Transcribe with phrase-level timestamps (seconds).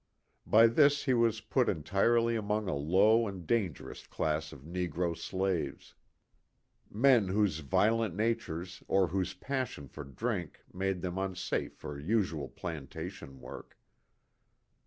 [0.47, 5.93] By this he was put entirely among a low and dangerous class of negro slaves;
[6.89, 13.39] men whose violent natures or whose passion for drink made them unsafe for usual plantation
[13.39, 13.77] work.